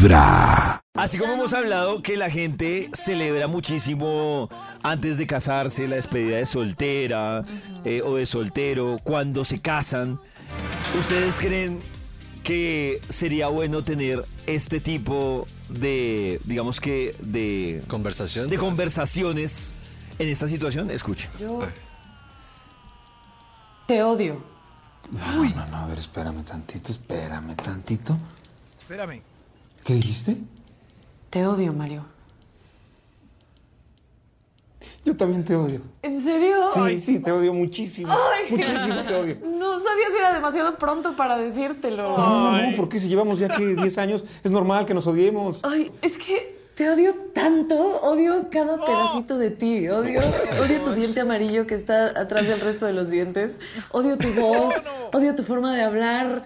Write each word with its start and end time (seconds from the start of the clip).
Vibra. 0.00 0.80
Así 0.94 1.18
como 1.18 1.34
hemos 1.34 1.52
hablado 1.52 2.00
que 2.00 2.16
la 2.16 2.30
gente 2.30 2.88
celebra 2.94 3.48
muchísimo 3.48 4.48
antes 4.82 5.18
de 5.18 5.26
casarse, 5.26 5.86
la 5.86 5.96
despedida 5.96 6.38
de 6.38 6.46
soltera 6.46 7.44
eh, 7.84 8.00
o 8.02 8.14
de 8.14 8.24
soltero, 8.24 8.96
cuando 9.04 9.44
se 9.44 9.60
casan, 9.60 10.18
¿ustedes 10.98 11.38
creen 11.38 11.80
que 12.42 13.02
sería 13.10 13.48
bueno 13.48 13.82
tener 13.84 14.24
este 14.46 14.80
tipo 14.80 15.46
de, 15.68 16.40
digamos 16.44 16.80
que, 16.80 17.14
de, 17.20 17.82
Conversación. 17.86 18.48
de 18.48 18.56
conversaciones 18.56 19.74
en 20.18 20.28
esta 20.28 20.48
situación? 20.48 20.90
Escuche. 20.90 21.28
Yo 21.38 21.60
te 23.86 24.02
odio. 24.02 24.42
No, 25.10 25.44
no, 25.44 25.66
no, 25.66 25.76
a 25.76 25.86
ver, 25.88 25.98
espérame 25.98 26.42
tantito, 26.42 26.90
espérame 26.90 27.54
tantito. 27.54 28.16
Espérame. 28.80 29.29
¿Qué 29.90 29.96
dijiste? 29.96 30.36
Te 31.30 31.44
odio, 31.48 31.72
Mario. 31.72 32.04
Yo 35.04 35.16
también 35.16 35.44
te 35.44 35.56
odio. 35.56 35.80
¿En 36.02 36.20
serio? 36.20 36.68
Sí, 36.72 37.00
sí, 37.00 37.18
te 37.18 37.32
odio 37.32 37.52
muchísimo. 37.52 38.12
Ay. 38.12 38.52
Muchísimo 38.52 39.02
te 39.02 39.14
odio. 39.16 39.38
No 39.58 39.80
sabía 39.80 40.06
si 40.12 40.16
era 40.18 40.32
demasiado 40.32 40.78
pronto 40.78 41.16
para 41.16 41.36
decírtelo. 41.36 42.16
No, 42.16 42.52
no, 42.52 42.70
no, 42.70 42.76
porque 42.76 43.00
si 43.00 43.08
llevamos 43.08 43.40
ya 43.40 43.48
que 43.48 43.74
10 43.74 43.98
años, 43.98 44.22
es 44.44 44.52
normal 44.52 44.86
que 44.86 44.94
nos 44.94 45.08
odiemos. 45.08 45.58
Ay, 45.64 45.90
es 46.02 46.18
que 46.18 46.56
te 46.76 46.88
odio 46.88 47.12
tanto. 47.34 47.74
Odio 47.74 48.46
cada 48.48 48.76
pedacito 48.76 49.38
de 49.38 49.50
ti. 49.50 49.88
Odio, 49.88 50.20
odio 50.64 50.82
tu 50.84 50.92
diente 50.92 51.18
amarillo 51.18 51.66
que 51.66 51.74
está 51.74 52.10
atrás 52.10 52.46
del 52.46 52.60
resto 52.60 52.86
de 52.86 52.92
los 52.92 53.10
dientes. 53.10 53.58
Odio 53.90 54.16
tu 54.18 54.28
voz. 54.40 54.72
Odio 55.12 55.34
tu 55.34 55.42
forma 55.42 55.74
de 55.74 55.82
hablar. 55.82 56.44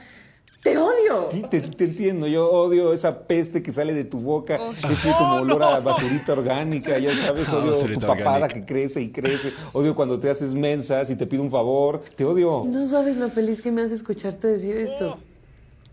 Te 0.65 0.79
odio. 0.79 1.29
Sí, 1.31 1.43
te, 1.51 1.61
te 1.61 1.85
entiendo. 1.85 2.27
Yo 2.27 2.51
odio 2.51 2.95
esa 2.95 3.27
peste 3.27 3.63
que 3.63 3.71
sale 3.71 3.93
de 3.93 4.05
tu 4.05 4.19
boca. 4.19 4.59
Ese 4.71 5.13
como 5.13 5.35
olor 5.35 5.63
a 5.63 5.79
basurita 5.81 6.33
orgánica, 6.33 6.99
ya 6.99 7.15
sabes. 7.19 7.47
Ah, 7.51 7.57
Odio 7.59 7.73
tu 7.73 8.01
papada 8.07 8.37
orgánica. 8.37 8.49
que 8.49 8.65
crece 8.65 9.03
y 9.03 9.13
crece. 9.13 9.53
Odio 9.75 9.95
cuando 9.95 10.19
te 10.19 10.31
haces 10.31 10.55
mensas 10.55 11.11
y 11.11 11.17
te 11.17 11.27
pido 11.27 11.43
un 11.43 11.51
favor. 11.51 12.03
Te 12.17 12.25
odio. 12.25 12.63
No 12.65 12.87
sabes 12.87 13.17
lo 13.19 13.29
feliz 13.29 13.61
que 13.61 13.71
me 13.71 13.83
hace 13.83 13.95
escucharte 13.95 14.49
decir 14.49 14.75
esto. 14.79 15.19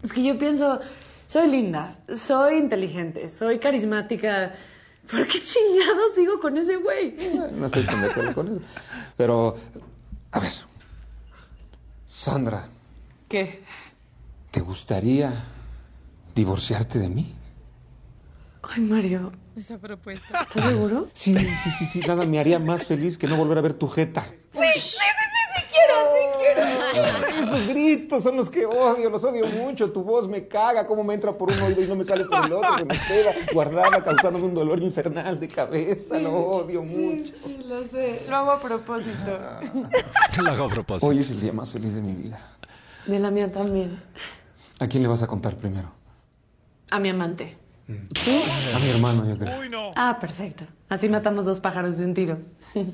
Es 0.03 0.13
que 0.13 0.23
yo 0.23 0.37
pienso, 0.37 0.79
soy 1.27 1.49
linda, 1.49 1.99
soy 2.15 2.55
inteligente, 2.55 3.29
soy 3.29 3.59
carismática. 3.59 4.53
¿Por 5.11 5.27
qué 5.27 5.39
chingados 5.41 6.15
sigo 6.15 6.39
con 6.39 6.57
ese 6.57 6.77
güey? 6.77 7.13
No 7.53 7.67
de 7.67 7.81
acuerdo 8.09 8.33
con 8.33 8.47
eso. 8.47 8.61
Pero, 9.17 9.57
a 10.31 10.39
ver. 10.39 10.51
Sandra, 12.05 12.69
¿Qué? 13.27 13.63
¿Te 14.51 14.59
gustaría 14.59 15.33
divorciarte 16.35 16.99
de 16.99 17.09
mí? 17.09 17.33
Ay, 18.63 18.81
Mario, 18.81 19.31
Esa 19.55 19.77
propuesta. 19.77 20.41
¿estás 20.41 20.63
seguro? 20.65 21.07
Sí, 21.13 21.35
sí, 21.37 21.45
sí, 21.79 21.85
sí. 21.85 21.99
Nada 22.07 22.25
me 22.25 22.39
haría 22.39 22.59
más 22.59 22.83
feliz 22.83 23.17
que 23.17 23.27
no 23.27 23.35
volver 23.37 23.57
a 23.57 23.61
ver 23.61 23.73
tu 23.73 23.87
jeta. 23.87 24.25
Esos 27.41 27.67
gritos 27.67 28.23
son 28.23 28.35
los 28.37 28.49
que 28.49 28.65
odio, 28.65 29.09
los 29.09 29.23
odio 29.23 29.47
mucho. 29.47 29.91
Tu 29.91 30.03
voz 30.03 30.27
me 30.27 30.47
caga, 30.47 30.85
cómo 30.85 31.03
me 31.03 31.13
entra 31.15 31.35
por 31.37 31.51
un 31.51 31.59
oído 31.61 31.81
y 31.81 31.87
no 31.87 31.95
me 31.95 32.03
sale 32.03 32.25
por 32.25 32.45
el 32.45 32.53
otro, 32.53 32.77
se 32.77 32.85
me 32.85 32.97
queda 32.97 33.31
guardada, 33.53 34.03
causándome 34.03 34.45
un 34.45 34.53
dolor 34.53 34.81
infernal 34.81 35.39
de 35.39 35.47
cabeza. 35.47 36.19
Lo 36.19 36.33
odio 36.33 36.83
Sí, 36.83 36.97
mucho. 36.97 37.31
sí, 37.31 37.57
lo 37.65 37.83
sé. 37.83 38.23
Lo 38.29 38.35
hago 38.37 38.51
a 38.51 38.59
propósito. 38.61 39.39
Lo 40.41 40.51
hago 40.51 40.65
a 40.65 40.69
propósito. 40.69 41.07
Hoy 41.07 41.19
es 41.19 41.31
el 41.31 41.41
día 41.41 41.51
más 41.53 41.71
feliz 41.71 41.95
de 41.95 42.01
mi 42.01 42.13
vida. 42.13 42.39
De 43.07 43.19
la 43.19 43.31
mía 43.31 43.51
también. 43.51 44.01
¿A 44.81 44.87
quién 44.87 45.03
le 45.03 45.09
vas 45.09 45.21
a 45.21 45.27
contar 45.27 45.55
primero? 45.57 45.91
A 46.89 46.99
mi 46.99 47.09
amante. 47.09 47.55
A 47.87 48.79
mi 48.79 48.89
hermano, 48.89 49.27
yo 49.29 49.37
creo. 49.37 49.59
Uy, 49.59 49.69
no. 49.69 49.91
Ah, 49.95 50.17
perfecto. 50.19 50.63
Así 50.89 51.07
matamos 51.07 51.45
dos 51.45 51.59
pájaros 51.59 51.97
de 51.99 52.05
un 52.05 52.13
tiro. 52.15 52.39
Uy, 52.73 52.89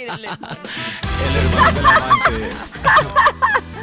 el- 0.00 0.08
El 0.08 0.24
hermano 0.24 1.72
del 1.74 1.86
amante. 1.86 2.48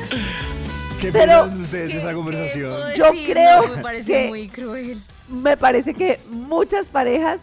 ¿Qué 1.00 1.12
Pero- 1.12 1.44
piensan 1.44 1.62
ustedes 1.62 1.90
de 1.91 1.97
esa 1.97 2.13
conversación? 2.13 2.72
¿qué 2.75 2.81
puedo 2.81 2.96
Yo 2.96 3.06
decir? 3.12 3.31
creo 3.31 3.62
No, 3.68 3.75
me 3.75 3.81
parece 3.84 4.12
que- 4.12 4.28
muy 4.28 4.50
cruel. 4.50 5.00
Me 5.29 5.56
parece 5.57 5.94
que 5.94 6.19
muchas 6.31 6.88
parejas 6.88 7.41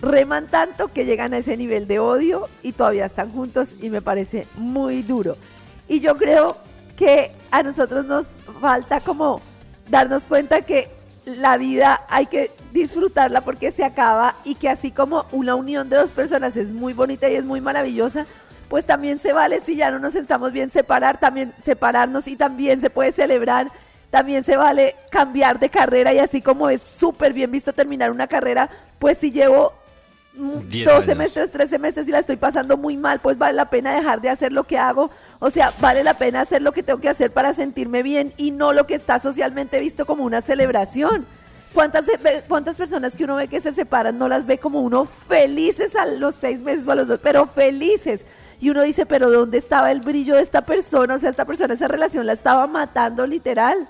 reman 0.00 0.48
tanto 0.48 0.88
que 0.88 1.04
llegan 1.04 1.32
a 1.32 1.38
ese 1.38 1.56
nivel 1.56 1.86
de 1.86 2.00
odio 2.00 2.48
y 2.64 2.72
todavía 2.72 3.06
están 3.06 3.30
juntos 3.30 3.74
y 3.80 3.88
me 3.88 4.02
parece 4.02 4.48
muy 4.56 5.02
duro. 5.02 5.36
Y 5.88 6.00
yo 6.00 6.16
creo 6.16 6.56
que 7.02 7.32
a 7.50 7.64
nosotros 7.64 8.04
nos 8.04 8.36
falta 8.60 9.00
como 9.00 9.40
darnos 9.90 10.22
cuenta 10.24 10.62
que 10.62 10.88
la 11.26 11.56
vida 11.56 12.00
hay 12.08 12.26
que 12.26 12.52
disfrutarla 12.70 13.40
porque 13.40 13.72
se 13.72 13.84
acaba 13.84 14.36
y 14.44 14.54
que 14.54 14.68
así 14.68 14.92
como 14.92 15.26
una 15.32 15.56
unión 15.56 15.88
de 15.88 15.96
dos 15.96 16.12
personas 16.12 16.54
es 16.56 16.70
muy 16.70 16.92
bonita 16.92 17.28
y 17.28 17.34
es 17.34 17.44
muy 17.44 17.60
maravillosa, 17.60 18.24
pues 18.68 18.86
también 18.86 19.18
se 19.18 19.32
vale 19.32 19.58
si 19.58 19.74
ya 19.74 19.90
no 19.90 19.98
nos 19.98 20.14
estamos 20.14 20.52
bien 20.52 20.70
separar, 20.70 21.18
también 21.18 21.52
separarnos 21.60 22.28
y 22.28 22.36
también 22.36 22.80
se 22.80 22.88
puede 22.88 23.10
celebrar, 23.10 23.72
también 24.12 24.44
se 24.44 24.56
vale 24.56 24.94
cambiar 25.10 25.58
de 25.58 25.70
carrera 25.70 26.14
y 26.14 26.20
así 26.20 26.40
como 26.40 26.70
es 26.70 26.82
súper 26.82 27.32
bien 27.32 27.50
visto 27.50 27.72
terminar 27.72 28.12
una 28.12 28.28
carrera, 28.28 28.70
pues 29.00 29.18
si 29.18 29.32
llevo 29.32 29.74
dos 30.34 30.86
años. 30.86 31.04
semestres, 31.04 31.50
tres 31.50 31.68
semestres 31.68 32.06
y 32.08 32.12
la 32.12 32.20
estoy 32.20 32.36
pasando 32.36 32.76
muy 32.76 32.96
mal, 32.96 33.18
pues 33.18 33.36
vale 33.38 33.54
la 33.54 33.68
pena 33.68 33.92
dejar 33.92 34.20
de 34.20 34.30
hacer 34.30 34.52
lo 34.52 34.64
que 34.64 34.78
hago. 34.78 35.10
O 35.44 35.50
sea, 35.50 35.72
vale 35.80 36.04
la 36.04 36.14
pena 36.14 36.42
hacer 36.42 36.62
lo 36.62 36.70
que 36.70 36.84
tengo 36.84 37.00
que 37.00 37.08
hacer 37.08 37.32
para 37.32 37.52
sentirme 37.52 38.04
bien 38.04 38.32
y 38.36 38.52
no 38.52 38.72
lo 38.72 38.86
que 38.86 38.94
está 38.94 39.18
socialmente 39.18 39.80
visto 39.80 40.06
como 40.06 40.22
una 40.22 40.40
celebración. 40.40 41.26
¿Cuántas, 41.74 42.04
¿Cuántas 42.46 42.76
personas 42.76 43.16
que 43.16 43.24
uno 43.24 43.34
ve 43.34 43.48
que 43.48 43.60
se 43.60 43.72
separan 43.72 44.18
no 44.18 44.28
las 44.28 44.46
ve 44.46 44.58
como 44.58 44.82
uno 44.82 45.04
felices 45.04 45.96
a 45.96 46.06
los 46.06 46.36
seis 46.36 46.60
meses 46.60 46.86
o 46.86 46.92
a 46.92 46.94
los 46.94 47.08
dos, 47.08 47.18
pero 47.20 47.48
felices? 47.48 48.24
Y 48.60 48.70
uno 48.70 48.82
dice, 48.82 49.04
pero 49.04 49.32
¿dónde 49.32 49.58
estaba 49.58 49.90
el 49.90 49.98
brillo 49.98 50.36
de 50.36 50.42
esta 50.42 50.60
persona? 50.60 51.16
O 51.16 51.18
sea, 51.18 51.30
esta 51.30 51.44
persona, 51.44 51.74
esa 51.74 51.88
relación 51.88 52.24
la 52.24 52.34
estaba 52.34 52.68
matando 52.68 53.26
literal. 53.26 53.88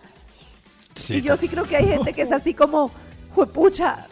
Sí, 0.94 1.16
y 1.16 1.20
yo 1.20 1.36
sí 1.36 1.50
creo 1.50 1.64
que 1.64 1.76
hay 1.76 1.86
gente 1.86 2.14
que 2.14 2.22
es 2.22 2.32
así 2.32 2.54
como, 2.54 2.90
juepucha, 3.34 4.06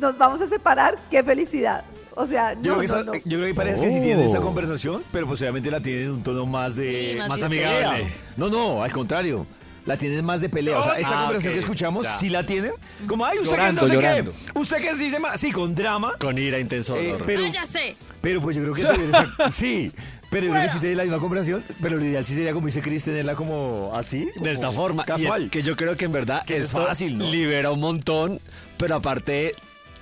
nos 0.00 0.18
vamos 0.18 0.40
a 0.40 0.48
separar, 0.48 0.98
qué 1.08 1.22
felicidad. 1.22 1.84
O 2.22 2.26
sea, 2.26 2.54
no, 2.54 2.62
Yo, 2.62 2.74
creo 2.76 2.80
que 2.80 2.86
no, 2.86 2.94
esa- 2.96 3.04
no. 3.04 3.14
yo 3.14 3.20
creo 3.24 3.40
que 3.40 3.46
hay 3.46 3.52
parejas 3.54 3.80
que 3.80 3.90
sí 3.90 4.00
tienen 4.00 4.24
esta 4.24 4.38
Oh. 4.38 4.42
conversación, 4.42 5.02
pero 5.12 5.26
posiblemente 5.26 5.70
la 5.70 5.80
tienen 5.80 6.04
en 6.04 6.10
un 6.12 6.22
tono 6.22 6.46
más 6.46 6.76
de... 6.76 7.12
Sí, 7.12 7.18
más 7.18 7.28
Más 7.28 7.42
amigable. 7.42 8.06
No, 8.36 8.48
no, 8.48 8.82
al 8.82 8.92
contrario. 8.92 9.46
La 9.86 9.96
tienen 9.96 10.22
más 10.24 10.42
de 10.42 10.50
pelea. 10.50 10.78
O 10.78 10.84
sea, 10.84 10.98
esta 10.98 11.10
Ah, 11.18 11.22
conversación 11.22 11.54
que 11.54 11.60
escuchamos, 11.60 12.04
ya. 12.04 12.16
sí 12.18 12.28
la 12.28 12.44
tienen. 12.44 12.72
Como, 13.06 13.24
ay, 13.24 13.38
usted 13.38 13.50
Llorando, 13.52 13.80
que 13.80 13.86
no 13.88 13.94
sé 13.94 13.94
llorando. 14.06 14.32
qué. 14.32 14.58
Usted 14.58 14.76
que 14.76 14.94
sí 14.96 15.10
se 15.10 15.18
ma- 15.18 15.36
Sí, 15.38 15.50
con 15.52 15.74
drama. 15.74 16.12
Con 16.20 16.36
ira, 16.38 16.58
intenso 16.58 16.96
Eh, 16.96 17.16
pero, 17.24 17.44
Ah, 17.46 17.50
ya 17.50 17.64
sé. 17.66 17.96
pero 18.20 18.42
pues 18.42 18.54
yo 18.56 18.62
creo 18.62 18.74
que 18.74 18.82
esa- 18.82 19.50
sí. 19.52 19.90
Pero 20.30 20.46
yo 20.46 20.52
creo 20.52 20.64
que 20.64 20.70
sí 20.70 20.78
tiene 20.80 20.96
la 20.96 21.02
misma 21.04 21.18
conversación. 21.18 21.64
Pero 21.80 21.96
lo 21.96 22.04
ideal 22.04 22.24
sí 22.26 22.34
sería, 22.34 22.52
como 22.52 22.66
dice 22.66 22.82
Chris, 22.82 23.04
tenerla 23.04 23.34
como 23.34 23.90
así. 23.94 24.28
de 24.40 24.52
esta 24.52 24.70
forma. 24.70 25.02
Y 25.08 25.10
es 25.12 25.16
Casual. 25.22 25.50
que 25.50 25.62
yo 25.62 25.74
creo 25.76 25.96
que 25.96 26.04
en 26.04 26.12
verdad 26.12 26.44
Que 26.44 26.58
es 26.58 26.70
fácil, 26.70 27.16
¿no? 27.16 27.24
libera 27.30 27.72
un 27.72 27.80
montón, 27.80 28.38
pero 28.76 28.96
aparte 28.96 29.54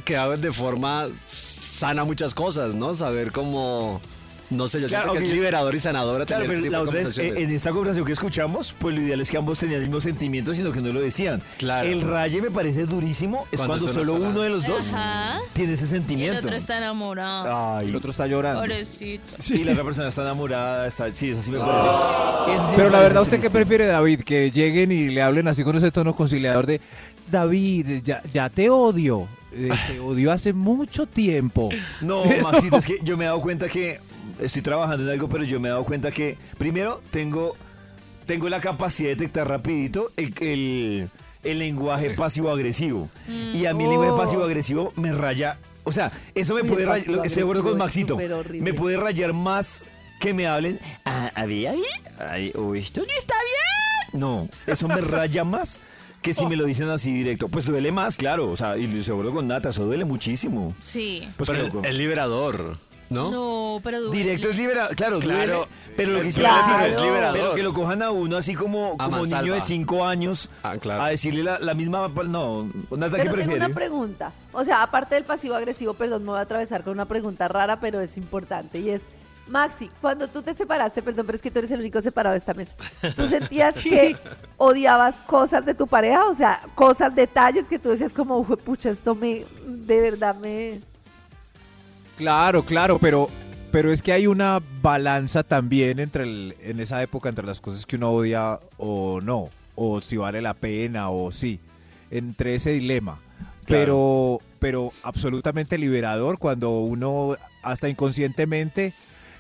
queda 0.05 0.37
de 0.37 0.53
forma 0.53 1.06
sana 1.78 2.03
muchas 2.03 2.34
cosas, 2.34 2.75
¿no? 2.75 2.93
Saber 2.94 3.31
cómo, 3.31 4.00
no 4.51 4.67
sé, 4.69 4.81
yo 4.81 4.89
Claro, 4.89 5.11
siento 5.11 5.21
que 5.21 5.29
es 5.29 5.35
liberador 5.35 5.75
y 5.75 5.79
sanadora 5.79 6.25
Claro, 6.25 6.43
tener 6.45 6.57
pero 6.57 6.67
este 6.67 6.71
la 6.71 6.83
otra 6.83 7.01
es, 7.01 7.19
en 7.19 7.51
esta 7.51 7.71
conversación 7.71 8.07
que 8.07 8.13
escuchamos, 8.13 8.75
pues 8.79 8.95
lo 8.95 9.03
ideal 9.03 9.21
es 9.21 9.31
que 9.31 9.37
ambos 9.37 9.59
tenían 9.59 9.81
el 9.81 9.87
mismo 9.87 10.01
sentimiento, 10.01 10.55
sino 10.55 10.73
que 10.73 10.81
no 10.81 10.93
lo 10.93 11.01
decían. 11.01 11.43
Claro. 11.59 11.89
El 11.89 12.01
raye 12.03 12.41
me 12.41 12.51
parece 12.51 12.87
durísimo, 12.87 13.47
es 13.53 13.61
Cuando 13.61 13.93
solo 13.93 14.15
uno 14.15 14.41
de 14.41 14.51
los 14.51 14.67
dos 14.67 14.95
Ajá. 14.95 15.41
tiene 15.53 15.75
ese 15.75 15.85
Y 15.85 15.85
el 15.85 15.91
sentimiento. 15.91 16.39
otro 16.39 16.57
está 16.57 16.79
enamorado. 16.79 17.77
Ay, 17.77 17.95
otro 17.95 18.11
está 18.11 18.27
llorando. 18.27 18.61
Pobrecito. 18.61 19.23
y 19.51 19.65
la 19.65 19.73
otra 19.73 19.85
persona 19.85 20.09
está 20.09 20.23
enamorada, 20.23 20.87
está, 20.87 21.13
sí, 21.13 21.31
eso 21.31 21.43
sí 21.43 21.51
me 21.51 21.59
parece. 21.59 22.65
sí 22.67 22.71
me 22.71 22.77
Pero 22.77 22.91
la 22.91 23.01
verdad, 23.01 23.23
¿usted 23.23 23.41
qué 23.41 23.51
prefiere, 23.51 23.87
David? 23.87 24.21
Que 24.21 24.51
lleguen 24.51 24.93
y 24.93 25.09
le 25.09 25.23
hablen 25.23 25.49
así 25.49 25.63
con 25.63 25.77
ese 25.77 25.91
tono 25.91 26.15
conciliador 26.15 26.67
de 26.67 26.81
David, 27.31 28.03
ya, 28.03 28.23
ya 28.33 28.49
te 28.49 28.71
odio. 28.71 29.27
Eh, 29.53 29.71
te 29.87 29.99
odio 29.99 30.31
hace 30.31 30.53
mucho 30.53 31.06
tiempo. 31.06 31.71
No, 32.01 32.25
Maxito, 32.43 32.77
es 32.77 32.87
que 32.87 32.99
yo 33.03 33.17
me 33.17 33.25
he 33.25 33.29
dado 33.29 33.41
cuenta 33.41 33.69
que 33.69 33.99
estoy 34.40 34.62
trabajando 34.62 35.05
en 35.05 35.11
algo, 35.11 35.29
pero 35.29 35.44
yo 35.44 35.61
me 35.61 35.69
he 35.69 35.70
dado 35.70 35.85
cuenta 35.85 36.11
que, 36.11 36.37
primero, 36.58 37.00
tengo, 37.11 37.56
tengo 38.26 38.49
la 38.49 38.61
capacidad 38.61 39.08
de 39.11 39.17
detectar 39.17 39.49
rapidito 39.49 40.11
el, 40.17 40.35
el, 40.40 41.08
el 41.44 41.58
lenguaje 41.58 42.11
pasivo-agresivo. 42.11 43.08
Y 43.55 43.67
a 43.67 43.75
mí 43.75 43.85
el 43.85 43.90
lenguaje 43.90 44.12
Oh. 44.12 44.17
pasivo-agresivo 44.17 44.93
me 44.96 45.12
raya. 45.12 45.58
O 45.85 45.93
sea, 45.93 46.12
eso 46.35 46.55
me 46.55 46.64
puede 46.64 46.82
el 46.82 46.88
rayar. 46.88 47.26
Estoy 47.26 47.29
de 47.37 47.43
acuerdo 47.43 47.62
con 47.62 47.79
Maxito. 47.79 48.19
Me 48.61 48.75
puede 48.75 48.96
rayar 48.96 49.32
más 49.32 49.85
que 50.20 50.35
me 50.35 50.46
hablen. 50.46 50.79
Ah, 51.05 51.31
a 51.34 51.46
ver, 51.46 51.69
a 51.69 51.73
ver, 51.73 51.82
ay, 52.31 52.52
oh, 52.56 52.75
esto 52.75 53.00
no 53.00 53.06
está 53.19 53.34
bien. 53.34 54.20
No, 54.20 54.49
eso 54.67 54.88
me 54.88 55.00
raya 55.00 55.44
más 55.44 55.81
que 56.20 56.34
si 56.34 56.44
me 56.46 56.56
lo 56.56 56.64
dicen 56.64 56.88
así 56.88 57.12
directo. 57.12 57.49
Pues 57.49 57.64
duele 57.67 57.93
más, 57.93 58.17
claro. 58.17 58.50
O 58.50 58.56
sea, 58.56 58.76
y 58.76 58.84
estoy 58.84 59.00
de 59.00 59.12
acuerdo 59.12 59.32
con 59.32 59.46
Nata, 59.49 59.69
eso 59.70 59.84
duele 59.84 60.05
muchísimo. 60.05 60.75
Sí. 60.81 61.29
Pues 61.37 61.49
Pero 61.49 61.81
que- 61.82 61.88
es 61.88 61.94
liberador. 61.94 62.76
¿No? 63.10 63.31
No, 63.31 63.81
pero 63.82 64.00
duele. 64.02 64.16
Directo 64.16 64.49
es 64.50 64.56
liberador, 64.58 64.94
claro, 64.96 65.19
Claro. 65.19 65.56
duele, 65.56 65.66
pero 65.96 66.12
lo 66.12 66.20
que 66.22 66.31
sí 66.32 66.40
Claro. 66.40 66.56
decir 66.84 66.96
es 66.96 67.02
liberador. 67.02 67.38
Pero 67.38 67.55
que 67.55 67.62
lo 67.62 67.72
cojan 67.72 68.02
a 68.02 68.10
uno 68.10 68.37
así 68.37 68.55
como, 68.55 68.94
A 68.99 69.05
como 69.06 69.25
niño 69.26 69.55
de 69.55 69.60
5 69.60 70.05
años 70.06 70.50
Ah, 70.62 70.76
claro. 70.76 71.02
a 71.02 71.08
decirle 71.08 71.43
la, 71.43 71.58
la 71.58 71.75
misma, 71.75 72.08
no, 72.26 72.64
Nata, 72.64 72.70
¿qué 72.90 72.90
Pero 72.90 73.08
tengo 73.22 73.32
prefiere? 73.34 73.64
una 73.64 73.75
pregunta. 73.75 74.32
O 74.52 74.64
sea, 74.64 74.82
aparte 74.82 75.14
del 75.14 75.25
pasivo 75.25 75.55
agresivo, 75.55 75.94
perdón, 75.94 76.22
me 76.25 76.31
voy 76.31 76.38
a 76.38 76.43
atravesar 76.43 76.84
con 76.84 76.93
una 76.93 77.06
pregunta 77.06 77.49
rara, 77.49 77.81
pero 77.81 78.00
es 78.00 78.16
importante. 78.16 78.78
Y 78.78 78.90
es, 78.90 79.02
Maxi, 79.49 79.90
cuando 80.02 80.28
tú 80.28 80.43
te 80.43 80.52
separaste, 80.52 81.02
perdón, 81.02 81.25
pero 81.25 81.37
es 81.37 81.43
que 81.43 81.50
tú 81.50 81.58
eres 81.60 81.70
el 81.70 81.81
único 81.81 82.02
separado 82.02 82.34
de 82.34 82.38
esta 82.38 82.52
mesa. 82.52 82.75
¿Tú 83.16 83.26
sentías 83.28 83.75
que 83.75 84.14
odiabas 84.58 85.14
cosas 85.26 85.64
de 85.64 85.72
tu 85.75 85.87
pareja? 85.87 86.26
O 86.28 86.34
sea, 86.34 86.60
cosas, 86.75 87.14
detalles 87.14 87.66
que 87.66 87.78
tú 87.78 87.88
decías 87.88 88.12
como, 88.12 88.37
"Uje, 88.38 88.56
pucha, 88.58 88.90
esto 88.90 89.14
me, 89.14 89.46
de 89.66 90.00
verdad 90.02 90.37
me... 90.37 90.81
Claro, 92.19 92.62
claro, 92.65 92.99
pero, 92.99 93.29
pero 93.73 93.93
es 93.93 94.03
que 94.03 94.12
hay 94.12 94.26
una 94.26 94.61
balanza 94.82 95.43
también 95.44 95.99
entre 96.00 96.25
el- 96.25 96.55
en 96.61 96.81
esa 96.81 97.00
época 97.03 97.29
entre 97.29 97.47
las 97.47 97.61
cosas 97.61 97.87
que 97.87 97.97
uno 97.97 98.11
odia 98.11 98.59
o 98.76 99.20
no, 99.23 99.49
o 99.76 100.00
si 100.00 100.17
vale 100.17 100.43
la 100.43 100.53
pena 100.55 101.11
o 101.11 101.31
sí, 101.32 101.59
entre 102.11 102.56
ese 102.56 102.70
dilema. 102.73 103.19
Pero, 103.67 104.41
pero 104.61 104.93
absolutamente 105.03 105.79
liberador 105.79 106.38
cuando 106.38 106.81
uno 106.81 107.37
hasta 107.62 107.88
inconscientemente 107.88 108.94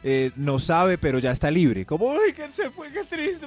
eh, 0.04 0.30
no 0.36 0.58
sabe, 0.60 0.96
pero 0.98 1.18
ya 1.18 1.32
está 1.32 1.50
libre. 1.50 1.84
Como, 1.84 2.06
uy, 2.06 2.32
que 2.32 2.52
se 2.52 2.70
fue, 2.70 2.92
qué 2.92 3.02
triste. 3.04 3.44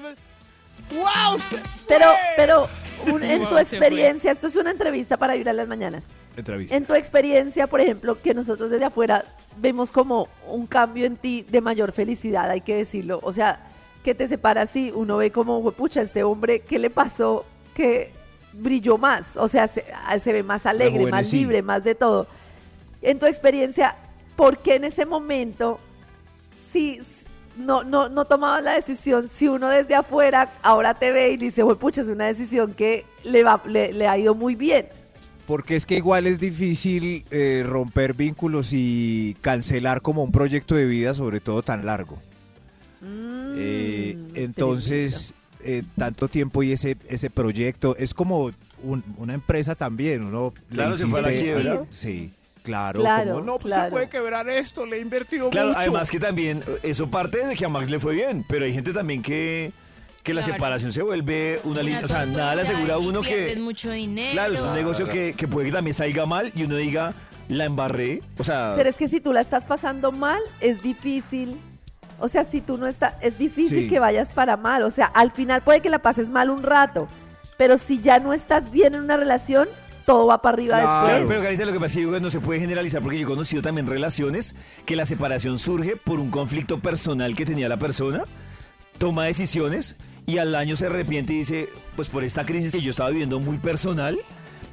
¡Wow! 0.92 1.40
Pero, 1.88 2.08
pero 2.36 2.68
un- 3.14 3.24
en 3.24 3.44
tu 3.44 3.50
Wow, 3.50 3.60
experiencia, 3.60 4.32
esto 4.32 4.48
es 4.48 4.56
una 4.58 4.72
entrevista 4.72 5.16
para 5.16 5.36
ir 5.38 5.48
a 5.48 5.54
las 5.54 5.68
mañanas. 5.68 6.04
Entrevista. 6.38 6.76
En 6.76 6.86
tu 6.86 6.94
experiencia, 6.94 7.68
por 7.68 7.82
ejemplo, 7.82 8.22
que 8.22 8.34
nosotros 8.34 8.70
desde 8.70 8.86
afuera 8.86 9.26
vemos 9.58 9.92
como 9.92 10.28
un 10.48 10.66
cambio 10.66 11.06
en 11.06 11.18
ti 11.18 11.46
de 11.50 11.62
mayor 11.62 11.92
felicidad, 11.92 12.50
hay 12.50 12.62
que 12.62 12.76
decirlo. 12.76 13.20
O 13.24 13.34
sea, 13.34 13.60
que 14.04 14.16
te 14.16 14.28
separas 14.28 14.76
y 14.76 14.92
uno 14.92 15.18
ve 15.18 15.32
como, 15.32 15.70
pucha, 15.72 16.02
este 16.02 16.24
hombre, 16.24 16.62
¿qué 16.62 16.80
le 16.80 16.90
pasó? 16.90 17.46
Que 17.74 18.12
brilló 18.54 18.98
más, 18.98 19.38
o 19.38 19.48
sea, 19.48 19.68
se, 19.68 19.86
ah, 20.06 20.18
se 20.20 20.34
ve 20.34 20.44
más 20.44 20.66
alegre, 20.66 21.06
más 21.10 21.32
libre, 21.32 21.62
más 21.62 21.84
de 21.84 21.96
todo. 21.96 22.28
En 23.02 23.18
tu 23.20 23.26
experiencia, 23.26 23.96
¿por 24.36 24.58
qué 24.58 24.76
en 24.76 24.86
ese 24.86 25.06
momento 25.06 25.80
si 26.72 27.00
no, 27.58 27.84
no, 27.84 28.10
no 28.10 28.26
tomabas 28.26 28.64
la 28.64 28.74
decisión? 28.74 29.30
Si 29.30 29.48
uno 29.48 29.70
desde 29.70 29.96
afuera 29.96 30.52
ahora 30.62 30.94
te 30.94 31.12
ve 31.12 31.32
y 31.32 31.38
dice, 31.38 31.64
pucha, 31.76 32.02
es 32.02 32.08
una 32.08 32.26
decisión 32.26 32.74
que 32.74 33.06
le, 33.24 33.44
va, 33.44 33.62
le, 33.66 33.94
le 33.94 34.08
ha 34.08 34.18
ido 34.18 34.36
muy 34.36 34.56
bien. 34.56 34.88
Porque 35.48 35.76
es 35.76 35.86
que 35.86 35.96
igual 35.96 36.28
es 36.28 36.40
difícil 36.40 37.24
eh, 37.32 37.64
romper 37.68 38.14
vínculos 38.14 38.70
y 38.72 39.36
cancelar 39.42 40.02
como 40.02 40.24
un 40.24 40.32
proyecto 40.32 40.76
de 40.76 40.86
vida, 40.86 41.14
sobre 41.14 41.40
todo 41.40 41.62
tan 41.64 41.86
largo. 41.86 42.18
Mm, 43.02 43.54
Eh, 43.58 44.18
entonces, 44.36 45.34
eh, 45.64 45.84
tanto 45.98 46.28
tiempo 46.28 46.64
y 46.64 46.72
ese, 46.72 46.96
ese 47.10 47.30
proyecto 47.30 47.96
es 47.98 48.14
como 48.14 48.52
un- 48.84 49.04
una 49.18 49.34
empresa 49.34 49.76
también. 49.76 50.24
Uno 50.24 50.54
Claro, 50.72 50.96
se 50.96 51.06
fue 51.08 51.20
a 51.20 51.22
la 51.24 51.32
insiste- 51.34 51.42
quiebra. 51.44 51.82
Sí, 51.90 52.32
claro. 52.64 53.00
Claro, 53.02 53.34
como, 53.34 53.46
no, 53.46 53.54
pues 53.60 53.74
claro. 53.74 53.86
se 53.86 53.92
puede 53.92 54.10
quebrar 54.10 54.48
esto, 54.50 54.86
le 54.86 54.98
he 54.98 55.02
invertido 55.02 55.50
Claro, 55.50 55.70
mucho. 55.70 55.80
además 55.80 56.10
que 56.10 56.20
también, 56.20 56.64
eso 56.84 57.10
parte 57.10 57.46
de 57.46 57.56
que 57.56 57.66
a 57.66 57.70
Max 57.70 57.90
le 57.90 58.00
fue 58.00 58.16
bien, 58.16 58.46
pero 58.48 58.66
hay 58.66 58.74
gente 58.74 58.94
también 58.94 59.22
que, 59.22 59.72
que 60.24 60.34
la 60.34 60.42
Claro. 60.42 60.54
separación 60.54 60.94
se 60.94 61.02
vuelve 61.02 61.60
una 61.64 61.82
línea, 61.82 62.02
o 62.04 62.08
sea, 62.08 62.26
nada 62.26 62.56
le 62.56 62.62
asegura 62.62 62.96
a 62.96 62.98
uno 63.00 63.22
que... 63.22 63.56
mucho 63.60 63.92
dinero. 63.92 64.32
Claro, 64.34 64.54
es 64.54 64.62
un 64.62 64.74
negocio 64.74 65.08
que, 65.08 65.34
que 65.36 65.48
puede 65.48 65.68
que 65.68 65.74
también 65.74 65.94
salga 65.94 66.26
mal 66.26 66.52
y 66.56 66.64
uno 66.64 66.76
diga, 66.76 67.14
la 67.48 67.66
embarré, 67.66 68.22
o 68.38 68.44
sea... 68.44 68.74
Pero 68.78 68.90
es 68.90 68.98
que 68.98 69.08
si 69.08 69.20
tú 69.20 69.34
la 69.34 69.42
estás 69.42 69.66
pasando 69.66 70.12
mal, 70.12 70.40
es 70.60 70.82
difícil. 70.84 71.58
O 72.20 72.28
sea, 72.30 72.44
si 72.44 72.62
tú 72.62 72.78
no 72.78 72.86
estás, 72.86 73.16
es 73.22 73.40
difícil 73.40 73.80
Sí. 73.86 73.88
que 73.90 74.00
vayas 74.00 74.32
para 74.32 74.56
mal. 74.58 74.84
O 74.84 74.92
sea, 74.92 75.08
al 75.08 75.32
final 75.32 75.62
puede 75.64 75.82
que 75.82 75.90
la 75.90 76.00
pases 76.00 76.30
mal 76.30 76.52
un 76.52 76.62
rato. 76.62 77.08
Pero 77.58 77.80
si 77.80 78.00
ya 78.00 78.20
no 78.20 78.32
estás 78.32 78.70
bien 78.72 78.94
en 78.94 79.02
una 79.02 79.18
relación, 79.18 79.68
todo 80.06 80.28
va 80.28 80.40
para 80.42 80.54
arriba 80.54 80.80
Claro. 80.80 80.88
Claro, 81.06 81.08
después. 81.20 81.28
pero 81.30 81.42
Carita, 81.44 81.66
lo 81.66 81.74
que 81.74 81.80
pasa 81.80 81.86
es 81.88 81.94
que 81.94 82.00
digo 82.02 82.12
que 82.14 82.20
no 82.22 82.30
se 82.30 82.40
puede 82.40 82.60
generalizar 82.60 83.02
porque 83.02 83.18
yo 83.18 83.26
he 83.26 83.30
conocido 83.30 83.64
también 83.64 83.88
relaciones 83.88 84.56
que 84.86 84.96
la 84.96 85.08
separación 85.08 85.58
surge 85.58 85.96
por 85.96 86.20
un 86.20 86.30
conflicto 86.30 86.80
personal 86.80 87.36
que 87.36 87.44
tenía 87.46 87.68
la 87.68 87.78
persona, 87.78 88.24
toma 89.00 89.26
decisiones 89.26 89.96
y 90.34 90.38
al 90.38 90.56
año 90.56 90.76
se 90.76 90.86
arrepiente 90.88 91.34
y 91.34 91.38
dice, 91.38 91.70
pues 91.96 92.10
por 92.10 92.24
esta 92.24 92.46
crisis 92.46 92.72
que 92.72 92.82
yo 92.82 92.92
estaba 92.92 93.10
viviendo 93.10 93.40
muy 93.40 93.58
personal, 93.58 94.18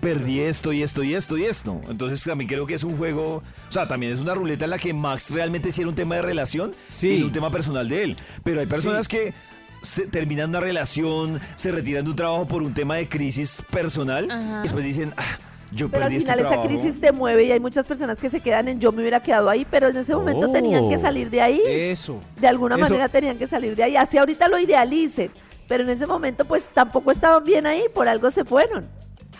perdí 0.01 0.41
esto 0.41 0.73
y 0.73 0.83
esto 0.83 1.03
y 1.03 1.15
esto 1.15 1.37
y 1.37 1.45
esto. 1.45 1.81
Entonces 1.89 2.23
también 2.23 2.49
creo 2.49 2.67
que 2.67 2.75
es 2.75 2.85
un 2.85 2.97
juego, 2.97 3.37
o 3.69 3.73
sea, 3.73 3.89
también 3.89 4.13
es 4.13 4.21
una 4.21 4.35
ruleta 4.35 4.65
en 4.65 4.71
la 4.71 4.79
que 4.79 4.93
Max 4.95 5.31
realmente 5.31 5.73
sí 5.73 5.81
era 5.81 5.91
un 5.91 5.97
tema 5.97 6.17
de 6.17 6.23
relación 6.23 6.75
Sí. 6.89 7.17
y 7.19 7.23
un 7.23 7.33
tema 7.33 7.51
personal 7.51 7.89
de 7.89 8.03
él. 8.03 8.17
Pero 8.45 8.61
hay 8.61 8.67
personas 8.67 9.07
Sí. 9.07 9.17
que 9.17 9.35
se 9.83 10.07
terminan 10.07 10.51
una 10.51 10.61
relación, 10.61 11.41
se 11.57 11.71
retiran 11.73 12.05
de 12.05 12.11
un 12.11 12.17
trabajo 12.17 12.47
por 12.47 12.63
un 12.63 12.75
tema 12.75 12.97
de 12.97 13.09
crisis 13.09 13.63
personal 13.71 14.31
Ajá. 14.31 14.59
y 14.61 14.63
después 14.65 14.85
dicen, 14.85 15.13
ah, 15.17 15.23
yo 15.71 15.89
Pero 15.91 16.05
al 16.05 16.09
perdí 16.09 16.17
este 16.17 16.33
final 16.33 16.39
esa 16.41 16.49
trabajo. 16.49 16.69
crisis 16.69 17.01
te 17.01 17.13
mueve 17.13 17.45
y 17.45 17.53
hay 17.53 17.61
muchas 17.61 17.85
personas 17.87 18.19
que 18.19 18.31
se 18.31 18.41
quedan 18.41 18.69
en 18.69 18.81
yo 18.81 18.91
me 18.91 19.03
hubiera 19.03 19.21
quedado 19.21 19.51
ahí, 19.51 19.67
pero 19.71 19.89
en 19.89 19.97
ese 19.99 20.15
momento 20.15 20.49
Oh. 20.49 20.53
tenían 20.53 20.89
que 20.89 20.97
salir 20.99 21.29
de 21.29 21.43
ahí. 21.43 21.61
Eso. 21.67 22.21
De 22.41 22.49
alguna 22.49 22.77
Eso- 22.77 22.85
manera 22.85 23.09
tenían 23.09 23.37
que 23.37 23.47
salir 23.47 23.77
de 23.77 23.83
ahí. 23.83 23.97
Así 23.97 24.17
ahorita 24.17 24.49
lo 24.49 24.59
idealicen. 24.59 25.31
Pero 25.69 25.83
en 25.85 25.91
ese 25.91 26.07
momento 26.07 26.45
pues 26.47 26.65
tampoco 26.73 27.13
estaban 27.13 27.45
bien 27.45 27.67
ahí, 27.67 27.85
por 27.95 28.09
algo 28.09 28.31
se 28.31 28.45
fueron. 28.45 28.87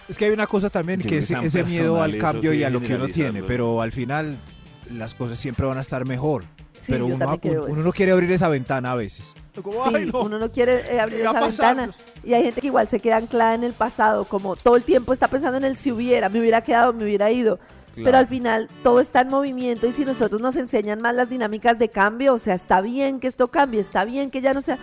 Es 0.09 0.17
que 0.17 0.27
hay 0.27 0.31
una 0.31 0.47
cosa 0.47 0.71
también 0.71 1.01
que 1.01 1.19
es 1.19 1.31
ese 1.31 1.65
miedo 1.65 2.01
al 2.03 2.17
cambio 2.19 2.53
y 2.53 2.63
a 2.65 2.71
lo 2.71 2.81
que 2.81 2.95
uno 2.95 3.09
tiene, 3.09 3.43
pero 3.43 3.83
al 3.83 3.93
final 3.93 4.39
las 4.95 5.15
cosas 5.15 5.39
siempre 5.39 5.67
van 5.67 5.79
a 5.79 5.83
estar 5.83 6.05
mejor. 6.07 6.45
Sí, 6.81 6.93
pero 6.93 7.07
uno, 7.07 7.17
uno 7.69 7.83
no 7.83 7.93
quiere 7.93 8.13
abrir 8.13 8.31
esa 8.33 8.49
ventana 8.49 8.93
a 8.93 8.95
veces. 8.95 9.35
Como, 9.63 9.87
Sí, 9.91 10.11
uno 10.15 10.39
no 10.39 10.51
quiere 10.51 10.95
eh, 10.95 11.01
abrir 11.01 11.19
¿Qué 11.19 11.25
va 11.25 11.31
esa 11.33 11.41
pasar? 11.41 11.77
ventana. 11.77 11.99
Y 12.25 12.33
hay 12.33 12.43
gente 12.45 12.61
que 12.63 12.69
igual 12.69 12.89
se 12.89 13.01
queda 13.01 13.17
anclada 13.19 13.55
en 13.55 13.65
el 13.65 13.75
pasado, 13.75 14.25
como 14.25 14.57
todo 14.57 14.77
el 14.77 14.83
tiempo 14.83 15.13
está 15.13 15.29
pensando 15.29 15.59
en 15.59 15.65
el 15.65 15.77
si 15.77 15.93
hubiera, 15.93 16.29
me 16.31 16.41
hubiera 16.41 16.63
quedado, 16.63 16.93
me 16.95 17.05
hubiera 17.05 17.31
ido. 17.31 17.59
Pero 17.95 18.05
Claro. 18.05 18.19
al 18.19 18.27
final 18.29 18.69
todo 18.85 19.01
está 19.01 19.23
en 19.23 19.29
movimiento 19.29 19.87
y 19.89 19.93
si 19.93 20.05
nosotros 20.05 20.41
nos 20.41 20.55
enseñan 20.57 21.01
más 21.03 21.15
las 21.17 21.29
dinámicas 21.29 21.79
de 21.79 21.89
cambio, 21.89 22.33
o 22.33 22.39
sea, 22.39 22.55
está 22.55 22.81
bien 22.81 23.19
que 23.19 23.27
esto 23.27 23.49
cambie, 23.49 23.81
está 23.81 24.05
bien 24.05 24.31
que 24.31 24.41
ya 24.41 24.55
no 24.55 24.63
sea 24.63 24.79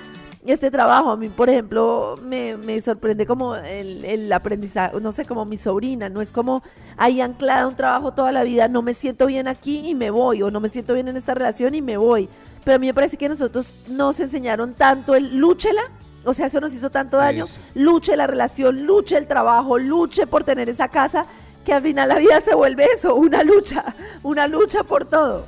este 0.52 0.72
trabajo. 0.72 1.10
A 1.12 1.18
mí, 1.18 1.30
por 1.30 1.50
ejemplo, 1.50 2.16
me, 2.24 2.58
me 2.58 2.80
sorprende 2.82 3.26
como 3.26 3.56
el, 3.56 4.06
el 4.06 4.32
aprendizaje, 4.32 5.00
no 5.02 5.12
sé, 5.12 5.26
como 5.26 5.46
mi 5.46 5.58
sobrina, 5.58 6.10
no 6.10 6.22
es 6.22 6.32
como 6.32 6.64
ahí 6.98 7.22
anclada 7.22 7.64
a 7.64 7.68
un 7.68 7.76
trabajo 7.76 8.14
toda 8.14 8.32
la 8.32 8.44
vida, 8.44 8.68
no 8.68 8.82
me 8.82 8.94
siento 8.94 9.26
bien 9.26 9.48
aquí 9.48 9.88
y 9.88 9.96
me 9.96 10.12
voy, 10.12 10.42
o 10.42 10.52
no 10.52 10.60
me 10.60 10.70
siento 10.70 10.94
bien 10.94 11.08
en 11.08 11.18
esta 11.18 11.34
relación 11.34 11.76
y 11.76 11.82
me 11.82 11.98
voy. 11.98 12.30
Pero 12.64 12.76
a 12.76 12.80
mí 12.80 12.88
me 12.88 12.94
parece 12.94 13.18
que 13.18 13.30
nosotros 13.30 13.74
nos 13.88 14.20
enseñaron 14.20 14.74
tanto 14.74 15.16
el 15.16 15.38
lúchela, 15.38 15.82
o 16.26 16.34
sea, 16.34 16.48
eso 16.48 16.60
nos 16.60 16.74
hizo 16.74 16.90
tanto 16.90 17.18
daño, 17.18 17.46
luche 17.76 18.16
la 18.18 18.26
relación, 18.26 18.86
luche 18.86 19.18
el 19.18 19.28
trabajo, 19.28 19.78
luche 19.78 20.26
por 20.26 20.44
tener 20.44 20.70
esa 20.70 20.88
casa, 20.88 21.26
que 21.64 21.74
al 21.74 21.84
final 21.84 22.10
la 22.10 22.18
vida 22.18 22.42
se 22.42 22.56
vuelve 22.56 22.86
eso, 22.94 23.16
una 23.16 23.44
lucha, 23.44 23.96
una 24.24 24.48
lucha 24.48 24.84
por 24.84 25.06
todo. 25.06 25.46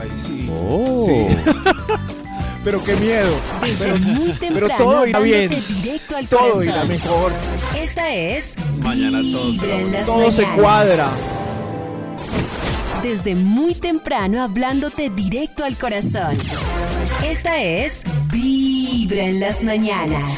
Ay, 0.00 0.10
sí. 0.14 0.50
Oh. 0.52 1.04
Sí. 1.04 1.26
Pero 2.64 2.82
qué 2.84 2.94
miedo. 2.96 3.40
Desde 3.60 3.94
muy 3.98 4.32
temprano, 4.32 4.74
todo 4.76 5.06
irá 5.06 5.18
bien. 5.20 5.64
directo 5.68 6.16
al 6.16 6.28
Todo 6.28 6.40
corazón. 6.40 6.64
irá 6.64 6.84
mejor. 6.84 7.32
Esta 7.78 8.14
es 8.14 8.54
Mañana 8.80 9.20
todo 9.32 9.72
en 9.72 9.92
las 9.92 10.06
Todo 10.06 10.30
se 10.30 10.44
cuadra. 10.56 11.10
Desde 13.02 13.34
muy 13.34 13.74
temprano 13.74 14.42
hablándote 14.42 15.10
directo 15.10 15.64
al 15.64 15.76
corazón. 15.76 16.36
Esta 17.26 17.60
es 17.62 18.02
Vibra 18.30 19.24
en 19.24 19.40
las 19.40 19.62
mañanas. 19.62 20.28